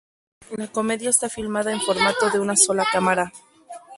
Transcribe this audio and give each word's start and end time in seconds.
La 0.57 0.67
comedia 0.67 1.11
está 1.11 1.29
filmada 1.29 1.71
en 1.71 1.79
formato 1.79 2.31
de 2.31 2.39
una 2.39 2.55
sola 2.55 2.87
cámara. 2.91 3.31